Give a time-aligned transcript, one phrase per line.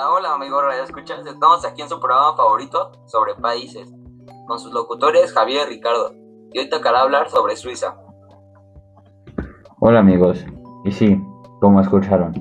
[0.00, 3.86] Hola, hola amigos Radio Escuchas, estamos aquí en su programa favorito sobre países,
[4.46, 6.14] con sus locutores Javier y Ricardo,
[6.54, 7.98] y hoy tocará hablar sobre Suiza.
[9.78, 10.42] Hola amigos,
[10.86, 11.22] y sí,
[11.60, 12.32] como escucharon,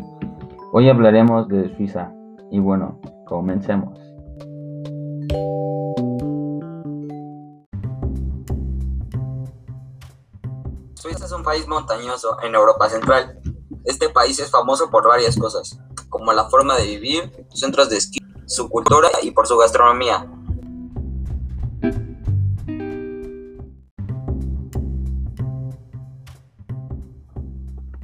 [0.71, 2.13] hoy hablaremos de Suiza,
[2.49, 2.97] y bueno,
[3.27, 3.99] comencemos.
[10.93, 13.41] Suiza es un país montañoso en Europa Central.
[13.83, 15.77] Este país es famoso por varias cosas,
[16.19, 20.27] como la forma de vivir, centros de esquí, su cultura y por su gastronomía.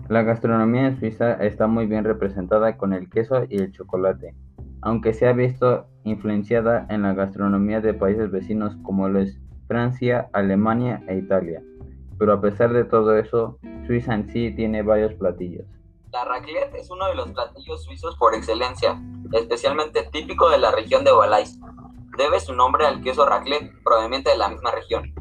[0.07, 4.33] La gastronomía en Suiza está muy bien representada con el queso y el chocolate,
[4.81, 11.03] aunque se ha visto influenciada en la gastronomía de países vecinos como es Francia, Alemania
[11.07, 11.61] e Italia.
[12.17, 15.74] Pero a pesar de todo eso, Suiza en sí tiene varios platillos.
[16.15, 18.97] La raclette es uno de los platillos suizos por excelencia,
[19.33, 21.59] especialmente típico de la región de Valais.
[22.17, 25.13] Debe su nombre al queso raclette, proveniente de la misma región,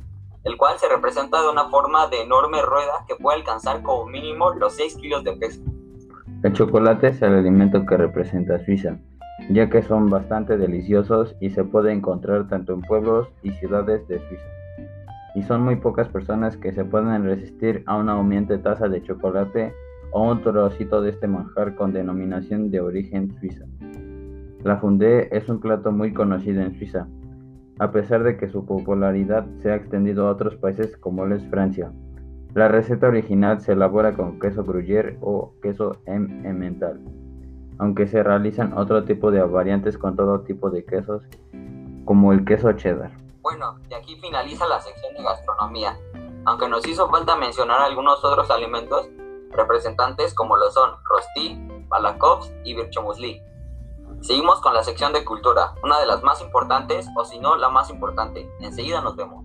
[0.45, 4.55] el cual se representa de una forma de enorme rueda que puede alcanzar como mínimo
[4.55, 5.61] los 6 kilos de peso.
[6.45, 8.97] El chocolate es el alimento que representa Suiza,
[9.51, 14.21] ya que son bastante deliciosos y se puede encontrar tanto en pueblos y ciudades de
[14.29, 14.47] Suiza.
[15.35, 19.75] Y son muy pocas personas que se pueden resistir a una aumente taza de chocolate
[20.15, 23.65] o un trocito de este manjar con denominación de origen suiza.
[24.63, 27.09] La fondue es un plato muy conocido en Suiza,
[27.81, 31.93] a pesar de que su popularidad se ha extendido a otros países como lo Francia.
[32.55, 37.01] La receta original se elabora con queso gruyère o queso emmental,
[37.79, 41.25] aunque se realizan otro tipo de variantes con todo tipo de quesos,
[42.05, 43.11] como el queso cheddar.
[43.43, 45.99] Bueno, y aquí finaliza la sección de gastronomía,
[46.45, 49.11] aunque nos hizo falta mencionar algunos otros alimentos
[49.55, 53.41] representantes como lo son Rosti, Balakovs y Birchomusli.
[54.21, 57.69] Seguimos con la sección de cultura, una de las más importantes o si no la
[57.69, 58.51] más importante.
[58.61, 59.45] Enseguida nos vemos.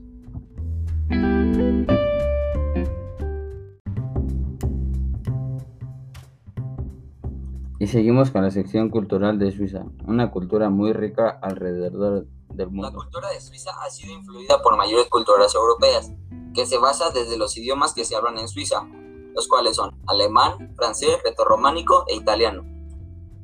[7.81, 12.90] Y seguimos con la sección cultural de Suiza, una cultura muy rica alrededor del mundo.
[12.90, 16.12] La cultura de Suiza ha sido influida por mayores culturas europeas,
[16.53, 18.86] que se basa desde los idiomas que se hablan en Suiza,
[19.34, 22.64] los cuales son alemán, francés, retorrománico e italiano.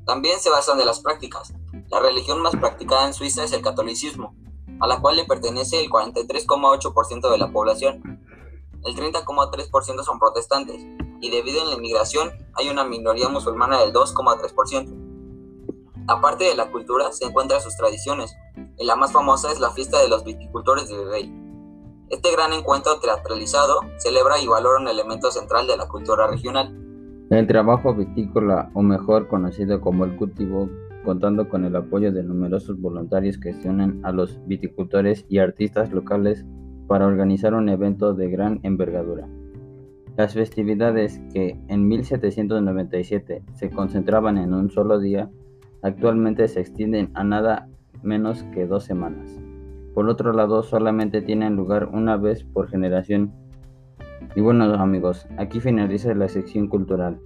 [0.05, 1.53] También se basan de las prácticas.
[1.89, 4.35] La religión más practicada en Suiza es el catolicismo,
[4.79, 8.21] a la cual le pertenece el 43,8% de la población.
[8.83, 10.85] El 30,3% son protestantes,
[11.21, 15.05] y debido a la inmigración hay una minoría musulmana del 2,3%.
[16.07, 18.35] Aparte de la cultura, se encuentran sus tradiciones,
[18.77, 21.44] y la más famosa es la fiesta de los viticultores de Bebey.
[22.09, 26.73] Este gran encuentro teatralizado celebra y valora un elemento central de la cultura regional.
[27.31, 30.69] El trabajo vitícola, o mejor conocido como el cultivo,
[31.03, 35.91] contando con el apoyo de numerosos voluntarios que se unen a los viticultores y artistas
[35.91, 36.45] locales
[36.87, 39.27] para organizar un evento de gran envergadura.
[40.15, 45.31] Las festividades que en 1797 se concentraban en un solo día,
[45.81, 47.67] actualmente se extienden a nada
[48.03, 49.44] menos que dos semanas.
[49.95, 53.33] Por otro lado, solamente tienen lugar una vez por generación.
[54.35, 57.21] Y bueno amigos, aquí finaliza la sección cultural,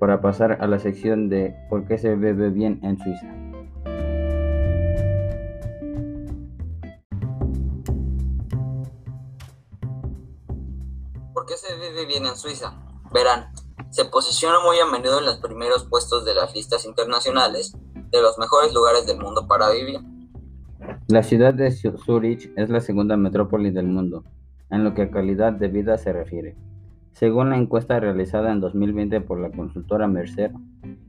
[0.00, 3.28] para pasar a la sección de por qué se bebe bien en Suiza.
[11.32, 12.76] ¿Por qué se bebe bien en Suiza?
[13.14, 13.52] Verán,
[13.90, 17.72] se posiciona muy a menudo en los primeros puestos de las listas internacionales
[18.10, 20.09] de los mejores lugares del mundo para vivir.
[21.10, 24.22] La ciudad de Zurich es la segunda metrópoli del mundo,
[24.70, 26.54] en lo que a calidad de vida se refiere.
[27.10, 30.52] Según la encuesta realizada en 2020 por la consultora Mercer,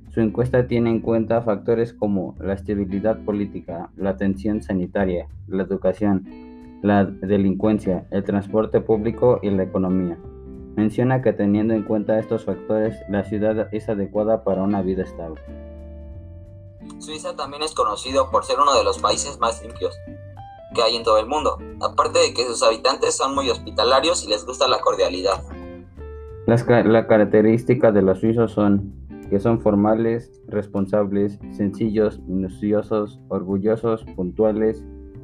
[0.09, 6.25] su encuesta tiene en cuenta factores como la estabilidad política, la atención sanitaria, la educación,
[6.81, 10.17] la delincuencia, el transporte público y la economía.
[10.75, 15.40] Menciona que teniendo en cuenta estos factores, la ciudad es adecuada para una vida estable.
[17.01, 19.97] Suiza también es conocido por ser uno de los países más limpios
[20.75, 24.29] que hay en todo el mundo, aparte de que sus habitantes son muy hospitalarios y
[24.29, 25.43] les gusta la cordialidad.
[26.45, 28.93] Las la características de los suizos son
[29.31, 34.83] que son formales, responsables, sencillos, minuciosos, orgullosos, puntuales,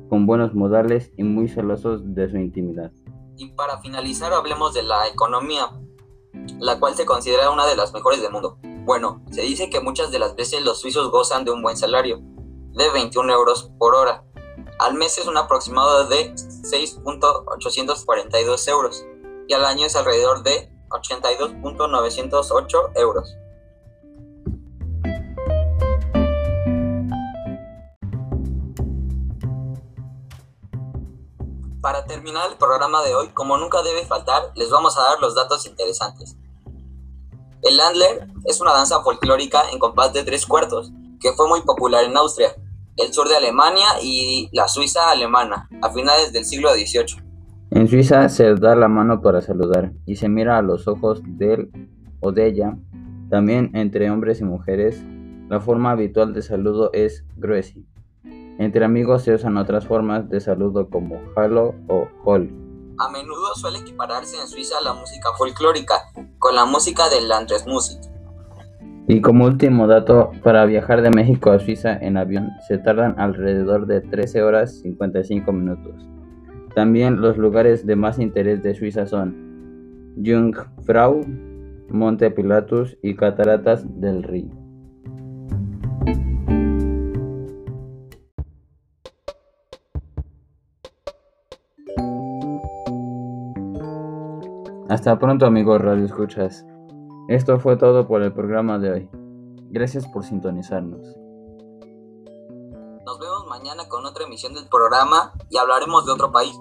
[0.09, 2.91] con buenos modales y muy celosos de su intimidad.
[3.35, 5.69] Y para finalizar hablemos de la economía,
[6.59, 8.57] la cual se considera una de las mejores del mundo.
[8.87, 12.21] Bueno, se dice que muchas de las veces los suizos gozan de un buen salario,
[12.21, 14.23] de 21 euros por hora.
[14.79, 19.05] Al mes es un aproximado de 6.842 euros
[19.49, 23.35] y al año es alrededor de 82.908 euros.
[31.81, 35.35] Para terminar el programa de hoy, como nunca debe faltar, les vamos a dar los
[35.35, 36.36] datos interesantes.
[37.63, 42.03] El Landler es una danza folclórica en compás de tres cuartos, que fue muy popular
[42.03, 42.49] en Austria,
[42.97, 47.23] el sur de Alemania y la Suiza alemana, a finales del siglo XVIII.
[47.71, 51.53] En Suiza se da la mano para saludar y se mira a los ojos de
[51.53, 51.89] él
[52.21, 52.77] o de ella.
[53.29, 55.01] También entre hombres y mujeres,
[55.49, 57.85] la forma habitual de saludo es Grüezi.
[58.59, 62.49] Entre amigos se usan otras formas de saludo como Hallo o Hol.
[62.99, 65.95] A menudo suele equipararse en Suiza la música folclórica
[66.39, 67.99] con la música del Landesmusik.
[69.07, 73.87] Y como último dato, para viajar de México a Suiza en avión se tardan alrededor
[73.87, 75.95] de 13 horas 55 minutos.
[76.75, 81.21] También los lugares de más interés de Suiza son Jungfrau,
[81.89, 84.66] Monte Pilatus y Cataratas del Río.
[94.89, 96.65] Hasta pronto amigos Radio Escuchas.
[97.27, 99.09] Esto fue todo por el programa de hoy.
[99.69, 101.01] Gracias por sintonizarnos.
[103.05, 106.57] Nos vemos mañana con otra emisión del programa y hablaremos de otro país.